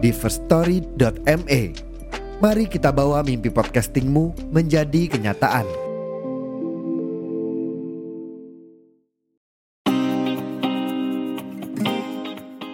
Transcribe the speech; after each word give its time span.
di 0.00 0.10
firststory.me. 0.16 1.60
Mari 2.40 2.64
kita 2.72 2.88
bawa 2.88 3.20
mimpi 3.20 3.52
podcastingmu 3.52 4.48
menjadi 4.48 5.12
kenyataan. 5.12 5.68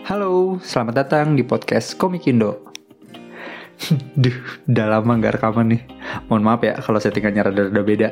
Halo, 0.06 0.62
selamat 0.62 0.94
datang 1.02 1.34
di 1.34 1.42
podcast 1.42 1.98
Komik 1.98 2.30
Indo. 2.30 2.62
Duh, 4.22 4.38
udah 4.70 4.86
lama 4.86 5.18
gak 5.18 5.42
rekaman 5.42 5.74
nih. 5.74 5.82
Mohon 6.30 6.42
maaf 6.46 6.62
ya 6.62 6.78
kalau 6.78 7.02
settingannya 7.02 7.42
rada-rada 7.42 7.82
beda. 7.82 8.08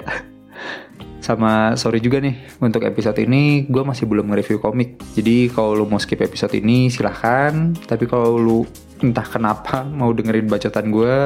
Sama 1.23 1.79
sorry 1.79 2.03
juga 2.05 2.19
nih, 2.21 2.37
untuk 2.61 2.83
episode 2.85 3.17
ini 3.23 3.65
gue 3.71 3.81
masih 3.81 4.11
belum 4.11 4.29
nge-review 4.29 4.59
komik. 4.59 5.01
Jadi 5.15 5.49
kalau 5.55 5.79
lu 5.79 5.87
mau 5.87 6.03
skip 6.03 6.19
episode 6.19 6.53
ini 6.59 6.91
silahkan. 6.91 7.73
Tapi 7.87 8.05
kalau 8.11 8.37
lu 8.37 8.61
entah 9.03 9.27
kenapa 9.27 9.83
mau 9.83 10.15
dengerin 10.15 10.47
bacotan 10.47 10.93
gue, 10.93 11.17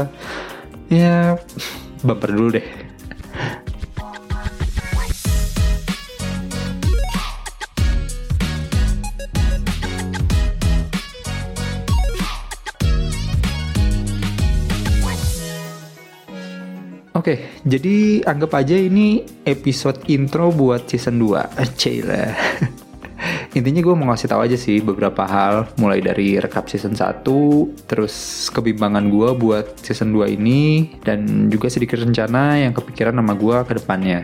ya 0.88 1.36
bumper 2.00 2.30
dulu 2.32 2.48
deh. 2.56 2.68
Oke, 17.18 17.60
jadi 17.66 18.24
anggap 18.24 18.62
aja 18.62 18.78
ini 18.78 19.20
episode 19.42 20.06
intro 20.06 20.54
buat 20.54 20.86
season 20.86 21.18
2. 21.20 21.60
Cila. 21.76 22.24
Intinya 23.58 23.80
gue 23.82 23.94
mau 23.96 24.06
ngasih 24.12 24.28
tahu 24.30 24.40
aja 24.46 24.56
sih 24.56 24.78
beberapa 24.78 25.26
hal, 25.26 25.70
mulai 25.80 25.98
dari 25.98 26.38
rekap 26.38 26.70
season 26.70 26.94
1, 26.94 27.24
terus 27.90 28.46
kebimbangan 28.54 29.10
gue 29.10 29.30
buat 29.34 29.66
season 29.82 30.14
2 30.14 30.38
ini, 30.38 30.94
dan 31.02 31.50
juga 31.50 31.66
sedikit 31.72 31.98
rencana 31.98 32.60
yang 32.62 32.72
kepikiran 32.72 33.18
sama 33.18 33.34
gue 33.34 33.56
ke 33.66 33.72
depannya. 33.82 34.20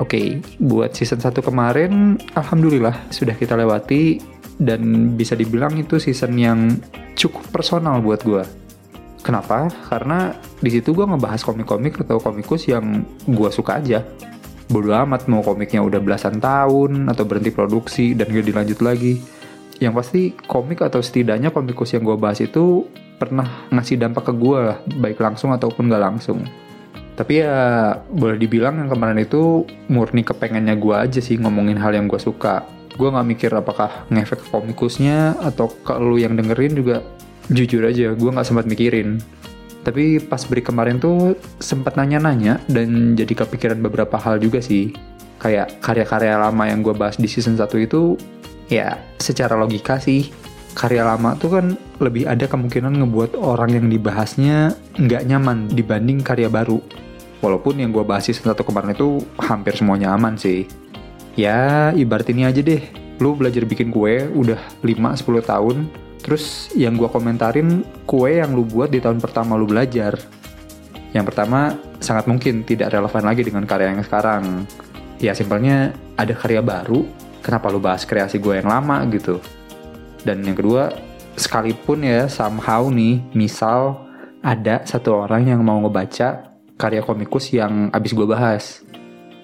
Oke, 0.00 0.40
buat 0.58 0.96
season 0.96 1.20
1 1.22 1.38
kemarin, 1.44 2.16
Alhamdulillah 2.34 3.12
sudah 3.12 3.36
kita 3.36 3.54
lewati, 3.54 4.18
dan 4.60 5.14
bisa 5.16 5.38
dibilang 5.38 5.76
itu 5.78 5.96
season 5.96 6.36
yang 6.36 6.76
cukup 7.16 7.44
personal 7.52 8.00
buat 8.04 8.20
gue 8.24 8.44
Kenapa? 9.20 9.68
Karena 9.88 10.32
di 10.60 10.70
situ 10.72 10.96
gue 10.96 11.04
ngebahas 11.04 11.44
komik-komik 11.44 12.00
atau 12.00 12.16
komikus 12.16 12.64
yang 12.68 13.04
gue 13.28 13.50
suka 13.52 13.76
aja. 13.76 14.00
Bodo 14.70 14.94
amat 14.94 15.26
mau 15.26 15.42
komiknya 15.42 15.82
udah 15.82 15.98
belasan 15.98 16.38
tahun 16.38 17.10
atau 17.10 17.26
berhenti 17.26 17.50
produksi 17.50 18.14
dan 18.14 18.30
gak 18.30 18.46
dilanjut 18.46 18.78
lagi. 18.78 19.18
Yang 19.82 19.94
pasti 19.98 20.20
komik 20.46 20.86
atau 20.86 21.02
setidaknya 21.02 21.50
komikus 21.50 21.90
yang 21.90 22.06
gue 22.06 22.14
bahas 22.14 22.38
itu 22.38 22.86
pernah 23.18 23.66
ngasih 23.74 23.98
dampak 23.98 24.30
ke 24.30 24.32
gue 24.38 24.58
lah, 24.70 24.78
baik 25.02 25.18
langsung 25.18 25.50
ataupun 25.50 25.90
gak 25.90 26.04
langsung. 26.06 26.46
Tapi 27.18 27.42
ya 27.42 27.98
boleh 28.08 28.38
dibilang 28.38 28.78
yang 28.78 28.88
kemarin 28.88 29.18
itu 29.18 29.66
murni 29.90 30.22
kepengennya 30.22 30.78
gue 30.78 30.94
aja 30.94 31.18
sih 31.18 31.36
ngomongin 31.36 31.76
hal 31.76 31.90
yang 31.90 32.06
gue 32.06 32.22
suka. 32.22 32.62
Gue 32.94 33.10
gak 33.10 33.26
mikir 33.26 33.50
apakah 33.50 34.06
ngefek 34.06 34.46
ke 34.46 34.46
komikusnya 34.54 35.34
atau 35.42 35.66
ke 35.66 35.98
lu 35.98 36.16
yang 36.22 36.38
dengerin 36.38 36.78
juga 36.78 37.02
jujur 37.50 37.82
aja 37.82 38.14
gue 38.14 38.30
nggak 38.30 38.46
sempat 38.46 38.64
mikirin 38.70 39.18
tapi 39.80 40.20
pas 40.20 40.40
break 40.44 40.68
kemarin 40.68 41.00
tuh 41.00 41.36
sempat 41.56 41.96
nanya-nanya 41.96 42.60
dan 42.68 43.16
jadi 43.16 43.44
kepikiran 43.44 43.80
beberapa 43.80 44.20
hal 44.20 44.36
juga 44.36 44.60
sih. 44.60 44.92
Kayak 45.40 45.80
karya-karya 45.80 46.36
lama 46.36 46.68
yang 46.68 46.84
gue 46.84 46.92
bahas 46.92 47.16
di 47.16 47.24
season 47.24 47.56
1 47.56 47.64
itu 47.80 48.20
ya 48.68 49.00
secara 49.16 49.56
logika 49.56 49.96
sih. 49.96 50.28
Karya 50.76 51.02
lama 51.02 51.34
tuh 51.34 51.50
kan 51.56 51.66
lebih 51.98 52.28
ada 52.28 52.44
kemungkinan 52.44 53.00
ngebuat 53.00 53.40
orang 53.40 53.74
yang 53.74 53.86
dibahasnya 53.88 54.76
nggak 55.00 55.26
nyaman 55.26 55.72
dibanding 55.72 56.20
karya 56.20 56.52
baru. 56.52 56.78
Walaupun 57.40 57.80
yang 57.80 57.88
gue 57.88 58.04
bahas 58.04 58.28
season 58.28 58.52
1 58.52 58.60
kemarin 58.60 58.92
itu 58.92 59.24
hampir 59.40 59.72
semuanya 59.72 60.12
aman 60.12 60.36
sih. 60.36 60.68
Ya 61.40 61.88
ibarat 61.96 62.28
ini 62.28 62.44
aja 62.44 62.60
deh 62.60 62.99
lu 63.20 63.36
belajar 63.36 63.62
bikin 63.68 63.92
kue 63.92 64.26
udah 64.32 64.58
5-10 64.82 65.44
tahun 65.44 65.76
Terus 66.20 66.68
yang 66.76 67.00
gue 67.00 67.08
komentarin 67.08 67.80
kue 68.04 68.40
yang 68.40 68.52
lu 68.52 68.68
buat 68.68 68.92
di 68.92 69.00
tahun 69.00 69.18
pertama 69.18 69.56
lu 69.56 69.64
belajar. 69.64 70.20
Yang 71.16 71.24
pertama 71.32 71.74
sangat 71.98 72.28
mungkin 72.28 72.62
tidak 72.62 72.92
relevan 72.92 73.24
lagi 73.24 73.42
dengan 73.42 73.64
karya 73.64 73.90
yang 73.90 74.04
sekarang. 74.04 74.68
Ya 75.20 75.32
simpelnya 75.32 75.92
ada 76.16 76.32
karya 76.36 76.60
baru, 76.60 77.04
kenapa 77.40 77.72
lu 77.72 77.80
bahas 77.80 78.04
kreasi 78.04 78.36
gue 78.36 78.60
yang 78.60 78.68
lama 78.68 79.04
gitu. 79.10 79.40
Dan 80.20 80.44
yang 80.44 80.56
kedua, 80.56 80.92
sekalipun 81.36 82.04
ya 82.04 82.28
somehow 82.28 82.88
nih, 82.92 83.20
misal 83.32 84.04
ada 84.44 84.84
satu 84.84 85.24
orang 85.24 85.48
yang 85.48 85.60
mau 85.64 85.80
ngebaca 85.80 86.52
karya 86.76 87.00
komikus 87.04 87.52
yang 87.52 87.88
abis 87.92 88.12
gue 88.12 88.28
bahas. 88.28 88.64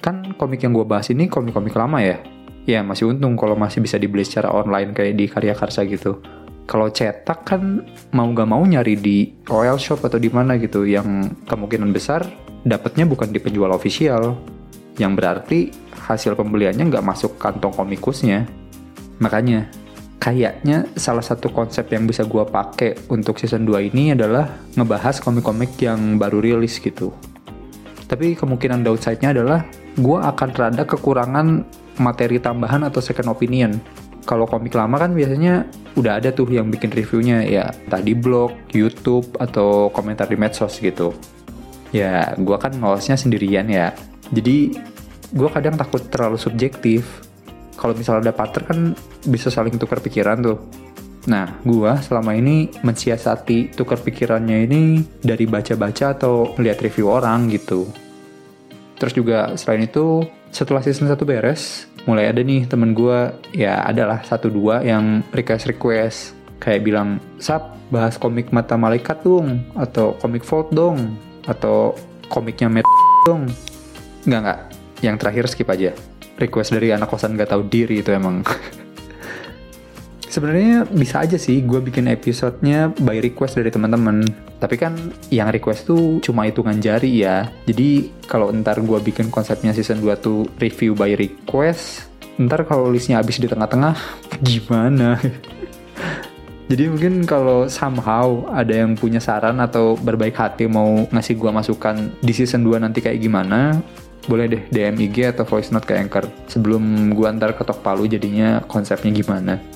Kan 0.05 0.37
komik 0.37 0.61
yang 0.61 0.77
gue 0.77 0.85
bahas 0.85 1.09
ini 1.09 1.29
komik-komik 1.29 1.73
lama 1.73 1.99
ya? 2.05 2.36
Ya 2.67 2.83
masih 2.83 3.15
untung 3.15 3.39
kalau 3.39 3.55
masih 3.55 3.79
bisa 3.79 3.95
dibeli 3.97 4.27
secara 4.27 4.51
online 4.51 4.91
kayak 4.91 5.15
di 5.15 5.25
karya 5.31 5.55
karsa 5.55 5.87
gitu. 5.87 6.19
Kalau 6.67 6.91
cetak 6.91 7.47
kan 7.47 7.87
mau 8.11 8.27
gak 8.35 8.51
mau 8.51 8.67
nyari 8.67 8.99
di 8.99 9.31
royal 9.47 9.79
shop 9.79 10.03
atau 10.03 10.19
di 10.19 10.27
mana 10.27 10.59
gitu. 10.59 10.83
Yang 10.83 11.31
kemungkinan 11.47 11.95
besar 11.95 12.27
dapatnya 12.67 13.07
bukan 13.07 13.31
di 13.31 13.39
penjual 13.39 13.71
official 13.71 14.35
yang 14.99 15.15
berarti 15.15 15.71
hasil 15.95 16.35
pembeliannya 16.35 16.91
nggak 16.91 17.07
masuk 17.07 17.39
kantong 17.39 17.71
komikusnya. 17.71 18.49
Makanya 19.23 19.71
kayaknya 20.19 20.91
salah 20.99 21.23
satu 21.23 21.55
konsep 21.55 21.87
yang 21.93 22.09
bisa 22.09 22.27
gue 22.27 22.43
pakai 22.43 23.07
untuk 23.13 23.39
season 23.39 23.63
2 23.63 23.95
ini 23.95 24.17
adalah 24.17 24.59
ngebahas 24.75 25.23
komik-komik 25.23 25.79
yang 25.79 26.19
baru 26.19 26.43
rilis 26.43 26.83
gitu. 26.83 27.15
Tapi 28.07 28.35
kemungkinan 28.35 28.83
downside-nya 28.83 29.35
adalah 29.35 29.67
gue 29.95 30.19
akan 30.19 30.49
rada 30.55 30.83
kekurangan 30.83 31.47
materi 31.99 32.41
tambahan 32.41 32.85
atau 32.87 33.01
second 33.01 33.33
opinion 33.33 33.77
kalau 34.27 34.45
komik 34.45 34.75
lama 34.75 34.99
kan 34.99 35.15
biasanya 35.15 35.71
udah 35.95 36.19
ada 36.19 36.35
tuh 36.35 36.51
yang 36.51 36.69
bikin 36.69 36.91
reviewnya 36.91 37.47
ya 37.47 37.71
tadi 37.87 38.13
blog, 38.13 38.53
YouTube 38.75 39.39
atau 39.39 39.89
komentar 39.95 40.27
di 40.27 40.35
medsos 40.35 40.83
gitu. 40.83 41.15
Ya, 41.95 42.35
gue 42.35 42.57
kan 42.59 42.75
ngolosnya 42.75 43.15
sendirian 43.15 43.71
ya. 43.71 43.95
Jadi 44.35 44.75
gue 45.33 45.49
kadang 45.55 45.79
takut 45.79 46.03
terlalu 46.11 46.37
subjektif. 46.37 47.23
Kalau 47.79 47.95
misalnya 47.95 48.29
ada 48.29 48.35
partner 48.35 48.63
kan 48.67 48.79
bisa 49.31 49.49
saling 49.49 49.79
tukar 49.79 50.03
pikiran 50.03 50.43
tuh. 50.43 50.59
Nah, 51.31 51.59
gue 51.63 51.93
selama 52.03 52.35
ini 52.35 52.71
mensiasati 52.83 53.79
tukar 53.79 54.03
pikirannya 54.03 54.67
ini 54.67 54.83
dari 55.23 55.47
baca-baca 55.47 56.19
atau 56.19 56.55
lihat 56.59 56.83
review 56.83 57.11
orang 57.11 57.47
gitu. 57.51 57.87
Terus 58.97 59.13
juga 59.15 59.39
selain 59.55 59.87
itu, 59.87 60.25
setelah 60.51 60.83
season 60.83 61.11
1 61.11 61.17
beres, 61.27 61.87
mulai 62.07 62.31
ada 62.31 62.41
nih 62.41 62.71
temen 62.71 62.95
gue 62.95 63.35
ya 63.51 63.83
adalah 63.83 64.23
satu 64.23 64.47
dua 64.47 64.81
yang 64.87 65.27
request 65.35 65.67
request 65.67 66.19
kayak 66.63 66.87
bilang 66.87 67.19
sap 67.43 67.75
bahas 67.91 68.15
komik 68.19 68.51
mata 68.55 68.79
malaikat 68.79 69.23
dong 69.23 69.63
atau 69.75 70.15
komik 70.19 70.43
Vault 70.47 70.71
dong 70.75 71.19
atau 71.47 71.95
komiknya 72.31 72.71
Met 72.71 72.87
dong. 73.29 73.51
Nggak 74.27 74.41
nggak. 74.43 74.61
Yang 75.03 75.17
terakhir 75.21 75.45
skip 75.51 75.69
aja. 75.71 75.91
Request 76.37 76.77
dari 76.77 76.93
anak 76.93 77.09
kosan 77.09 77.33
gak 77.33 77.49
tahu 77.49 77.65
diri 77.65 78.05
itu 78.05 78.13
emang 78.13 78.45
sebenarnya 80.37 80.85
bisa 80.93 81.25
aja 81.25 81.41
sih 81.41 81.65
gue 81.65 81.81
bikin 81.81 82.13
episodenya 82.13 82.93
by 83.01 83.25
request 83.25 83.57
dari 83.57 83.73
teman-teman 83.73 84.21
tapi 84.61 84.77
kan 84.77 84.93
yang 85.33 85.49
request 85.49 85.89
tuh 85.89 86.21
cuma 86.21 86.45
hitungan 86.45 86.77
jari 86.77 87.25
ya. 87.25 87.49
Jadi 87.65 88.13
kalau 88.29 88.53
ntar 88.53 88.85
gue 88.85 88.99
bikin 89.01 89.33
konsepnya 89.33 89.73
season 89.73 90.05
2 90.05 90.13
tuh 90.21 90.45
review 90.61 90.93
by 90.93 91.17
request, 91.17 92.09
ntar 92.37 92.69
kalau 92.69 92.93
listnya 92.93 93.21
habis 93.21 93.41
di 93.41 93.49
tengah-tengah, 93.49 93.97
gimana? 94.49 95.17
Jadi 96.71 96.83
mungkin 96.91 97.23
kalau 97.23 97.71
somehow 97.71 98.43
ada 98.51 98.75
yang 98.83 98.99
punya 98.99 99.23
saran 99.23 99.63
atau 99.63 99.95
berbaik 99.95 100.35
hati 100.35 100.67
mau 100.67 101.07
ngasih 101.15 101.39
gue 101.39 101.51
masukan 101.53 101.97
di 102.19 102.33
season 102.35 102.67
2 102.67 102.83
nanti 102.83 102.99
kayak 102.99 103.23
gimana, 103.23 103.79
boleh 104.27 104.51
deh 104.51 104.63
DM 104.75 104.99
IG 105.07 105.37
atau 105.37 105.47
voice 105.47 105.71
note 105.71 105.87
ke 105.87 105.95
Anchor 105.95 106.27
sebelum 106.51 107.15
gue 107.15 107.29
ntar 107.39 107.55
ketok 107.55 107.85
palu 107.87 108.11
jadinya 108.11 108.59
konsepnya 108.67 109.15
gimana. 109.15 109.76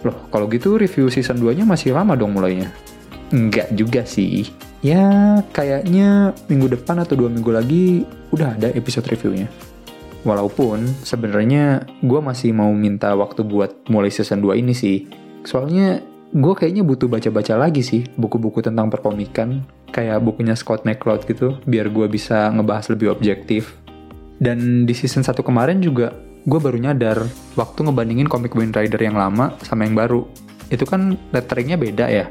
Loh, 0.00 0.16
kalau 0.32 0.48
gitu 0.48 0.80
review 0.80 1.12
season 1.12 1.36
2-nya 1.36 1.68
masih 1.68 1.92
lama 1.92 2.16
dong 2.16 2.32
mulainya. 2.32 2.72
Enggak 3.30 3.70
juga 3.76 4.02
sih. 4.08 4.48
Ya, 4.80 5.38
kayaknya 5.52 6.32
minggu 6.48 6.72
depan 6.72 7.04
atau 7.04 7.12
dua 7.12 7.28
minggu 7.28 7.52
lagi 7.52 8.08
udah 8.32 8.56
ada 8.56 8.72
episode 8.72 9.04
reviewnya. 9.12 9.46
Walaupun 10.24 10.84
sebenarnya 11.04 11.84
gue 12.00 12.20
masih 12.20 12.52
mau 12.52 12.72
minta 12.72 13.12
waktu 13.12 13.44
buat 13.44 13.88
mulai 13.92 14.08
season 14.12 14.40
2 14.40 14.60
ini 14.60 14.72
sih. 14.72 15.08
Soalnya 15.44 16.00
gue 16.32 16.54
kayaknya 16.56 16.84
butuh 16.84 17.08
baca-baca 17.08 17.56
lagi 17.56 17.80
sih 17.84 18.08
buku-buku 18.16 18.64
tentang 18.64 18.88
perkomikan. 18.88 19.64
Kayak 19.92 20.24
bukunya 20.24 20.56
Scott 20.56 20.84
McCloud 20.84 21.24
gitu, 21.28 21.60
biar 21.68 21.92
gue 21.92 22.06
bisa 22.08 22.48
ngebahas 22.52 22.88
lebih 22.92 23.12
objektif. 23.12 23.76
Dan 24.40 24.88
di 24.88 24.96
season 24.96 25.24
1 25.24 25.44
kemarin 25.44 25.84
juga 25.84 26.12
gue 26.46 26.60
baru 26.60 26.76
nyadar 26.80 27.24
waktu 27.56 27.78
ngebandingin 27.84 28.28
komik 28.28 28.56
Wind 28.56 28.76
Rider 28.76 29.00
yang 29.00 29.16
lama 29.16 29.56
sama 29.64 29.84
yang 29.84 29.96
baru. 29.96 30.24
Itu 30.70 30.86
kan 30.86 31.18
letteringnya 31.34 31.76
beda 31.76 32.06
ya. 32.08 32.26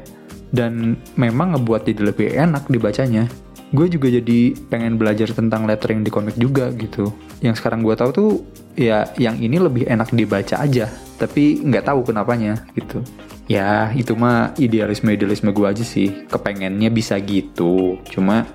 Dan 0.50 0.98
memang 1.14 1.54
ngebuat 1.54 1.86
jadi 1.86 2.02
lebih 2.10 2.34
enak 2.34 2.66
dibacanya 2.66 3.30
gue 3.70 3.86
juga 3.86 4.10
jadi 4.10 4.54
pengen 4.66 4.98
belajar 4.98 5.30
tentang 5.30 5.62
lettering 5.62 6.02
di 6.02 6.10
komik 6.10 6.34
juga 6.34 6.74
gitu. 6.74 7.14
Yang 7.38 7.62
sekarang 7.62 7.86
gue 7.86 7.94
tahu 7.94 8.10
tuh 8.10 8.30
ya 8.74 9.06
yang 9.14 9.38
ini 9.38 9.62
lebih 9.62 9.86
enak 9.86 10.10
dibaca 10.10 10.58
aja, 10.58 10.90
tapi 11.18 11.62
nggak 11.62 11.86
tahu 11.86 12.02
kenapanya 12.10 12.66
gitu. 12.74 13.02
Ya 13.46 13.90
itu 13.94 14.14
mah 14.14 14.54
idealisme 14.58 15.10
idealisme 15.14 15.54
gue 15.54 15.66
aja 15.66 15.86
sih, 15.86 16.26
kepengennya 16.26 16.90
bisa 16.90 17.18
gitu. 17.22 17.98
Cuma 18.10 18.46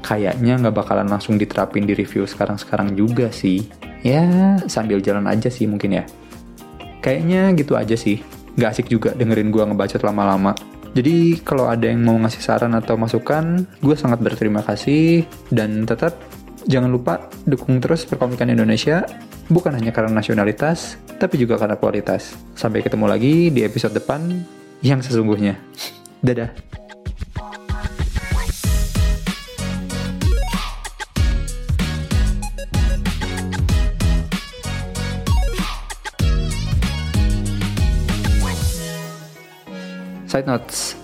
kayaknya 0.00 0.56
nggak 0.60 0.76
bakalan 0.76 1.08
langsung 1.08 1.36
diterapin 1.36 1.84
di 1.84 1.92
review 1.92 2.24
sekarang-sekarang 2.24 2.96
juga 2.96 3.28
sih. 3.28 3.68
Ya 4.02 4.58
sambil 4.66 4.98
jalan 4.98 5.26
aja 5.30 5.48
sih 5.48 5.70
mungkin 5.70 6.02
ya. 6.02 6.04
Kayaknya 7.02 7.54
gitu 7.54 7.78
aja 7.78 7.94
sih. 7.94 8.22
Gak 8.58 8.76
asik 8.78 8.86
juga 8.92 9.16
dengerin 9.16 9.48
gue 9.48 9.62
ngebacot 9.64 10.04
lama-lama 10.04 10.52
jadi 10.92 11.40
kalau 11.40 11.72
ada 11.72 11.88
yang 11.88 12.04
mau 12.04 12.20
ngasih 12.20 12.44
saran 12.44 12.76
atau 12.76 13.00
masukan, 13.00 13.64
gue 13.80 13.96
sangat 13.96 14.20
berterima 14.20 14.60
kasih 14.60 15.24
dan 15.48 15.88
tetap 15.88 16.20
jangan 16.68 16.92
lupa 16.92 17.32
dukung 17.48 17.80
terus 17.80 18.04
perkomikan 18.04 18.52
Indonesia 18.52 19.08
bukan 19.48 19.72
hanya 19.72 19.88
karena 19.88 20.12
nasionalitas, 20.12 21.00
tapi 21.16 21.40
juga 21.40 21.56
karena 21.56 21.80
kualitas. 21.80 22.36
Sampai 22.52 22.84
ketemu 22.84 23.08
lagi 23.08 23.48
di 23.48 23.64
episode 23.64 23.96
depan 23.96 24.20
yang 24.84 25.00
sesungguhnya. 25.00 25.56
Dadah. 26.20 26.71
Side 40.32 40.48
notes. 40.48 40.96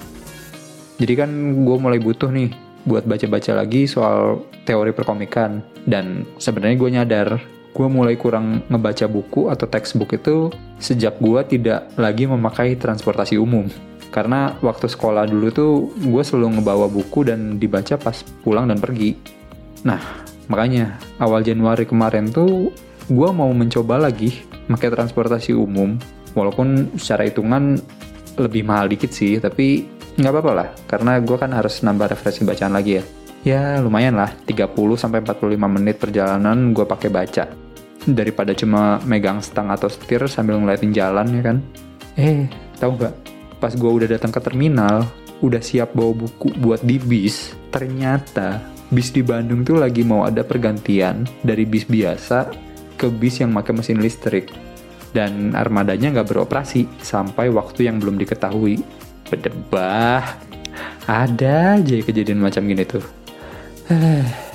Jadi 0.96 1.12
kan 1.12 1.30
gue 1.68 1.76
mulai 1.76 2.00
butuh 2.00 2.32
nih 2.32 2.48
buat 2.88 3.04
baca-baca 3.04 3.52
lagi 3.52 3.84
soal 3.84 4.40
teori 4.64 4.96
perkomikan. 4.96 5.60
Dan 5.84 6.24
sebenarnya 6.40 6.76
gue 6.80 6.90
nyadar 6.96 7.28
gue 7.76 7.86
mulai 7.86 8.16
kurang 8.16 8.64
ngebaca 8.66 9.06
buku 9.06 9.52
atau 9.52 9.68
textbook 9.68 10.16
itu 10.16 10.50
sejak 10.80 11.20
gue 11.20 11.38
tidak 11.46 11.92
lagi 12.00 12.24
memakai 12.24 12.74
transportasi 12.74 13.36
umum. 13.36 13.68
Karena 14.08 14.56
waktu 14.64 14.88
sekolah 14.88 15.28
dulu 15.28 15.46
tuh 15.52 15.72
gue 16.00 16.22
selalu 16.24 16.58
ngebawa 16.58 16.88
buku 16.88 17.28
dan 17.28 17.60
dibaca 17.60 18.00
pas 18.00 18.24
pulang 18.42 18.66
dan 18.66 18.80
pergi. 18.80 19.14
Nah, 19.84 20.00
makanya 20.48 20.98
awal 21.20 21.44
Januari 21.44 21.84
kemarin 21.84 22.32
tuh 22.32 22.72
gue 23.06 23.28
mau 23.30 23.52
mencoba 23.52 24.00
lagi 24.00 24.42
pakai 24.66 24.90
transportasi 24.90 25.54
umum. 25.54 26.00
Walaupun 26.34 26.98
secara 26.98 27.28
hitungan 27.28 27.78
lebih 28.38 28.62
mahal 28.64 28.86
dikit 28.88 29.10
sih, 29.10 29.38
tapi 29.42 29.86
nggak 30.18 30.32
apa-apa 30.32 30.52
lah, 30.54 30.68
karena 30.90 31.18
gue 31.22 31.36
kan 31.38 31.50
harus 31.54 31.82
nambah 31.82 32.10
referensi 32.10 32.42
bacaan 32.42 32.74
lagi 32.74 32.92
ya. 32.98 33.04
Ya 33.46 33.62
lumayan 33.78 34.18
lah, 34.18 34.34
30-45 34.46 35.54
menit 35.54 36.02
perjalanan 36.02 36.74
gue 36.74 36.82
pakai 36.82 37.10
baca. 37.10 37.44
Daripada 38.02 38.54
cuma 38.54 38.98
megang 39.06 39.38
stang 39.38 39.70
atau 39.70 39.86
setir 39.86 40.26
sambil 40.26 40.58
ngeliatin 40.58 40.90
jalan 40.90 41.26
ya 41.34 41.42
kan. 41.42 41.56
Eh, 42.18 42.50
tahu 42.82 42.98
nggak? 42.98 43.14
Pas 43.62 43.74
gue 43.74 43.90
udah 43.90 44.08
datang 44.10 44.34
ke 44.34 44.40
terminal, 44.42 45.06
udah 45.38 45.62
siap 45.62 45.94
bawa 45.94 46.14
buku 46.14 46.50
buat 46.58 46.82
di 46.82 46.98
bis, 46.98 47.54
ternyata 47.70 48.58
bis 48.88 49.12
di 49.12 49.20
Bandung 49.20 49.62
tuh 49.62 49.78
lagi 49.78 50.00
mau 50.02 50.24
ada 50.24 50.40
pergantian 50.42 51.28
dari 51.44 51.68
bis 51.68 51.84
biasa 51.84 52.48
ke 52.98 53.06
bis 53.12 53.38
yang 53.38 53.52
pakai 53.54 53.72
mesin 53.76 54.00
listrik 54.00 54.50
dan 55.12 55.56
armadanya 55.56 56.20
nggak 56.20 56.28
beroperasi 56.34 56.88
sampai 57.00 57.48
waktu 57.52 57.88
yang 57.88 58.00
belum 58.00 58.20
diketahui. 58.20 58.80
Bedebah, 59.28 60.24
ada 61.04 61.76
aja 61.76 61.96
kejadian 62.00 62.40
macam 62.40 62.64
gini 62.64 62.84
tuh. 62.88 63.04